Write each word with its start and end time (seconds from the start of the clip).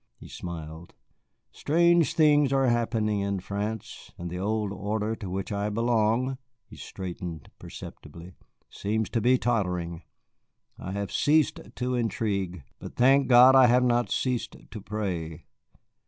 He 0.17 0.27
smiled. 0.29 0.95
"Strange 1.51 2.15
things 2.15 2.51
are 2.51 2.65
happening 2.65 3.19
in 3.19 3.39
France, 3.39 4.11
and 4.17 4.31
the 4.31 4.39
old 4.39 4.71
order 4.73 5.15
to 5.15 5.29
which 5.29 5.51
I 5.51 5.69
belong" 5.69 6.39
(he 6.65 6.75
straightened 6.75 7.51
perceptibly) 7.59 8.33
"seems 8.67 9.11
to 9.11 9.21
be 9.21 9.37
tottering. 9.37 10.01
I 10.79 10.93
have 10.93 11.11
ceased 11.11 11.59
to 11.75 11.93
intrigue, 11.93 12.63
but 12.79 12.95
thank 12.95 13.27
God 13.27 13.55
I 13.55 13.67
have 13.67 13.83
not 13.83 14.09
ceased 14.09 14.55
to 14.71 14.81
pray. 14.81 15.45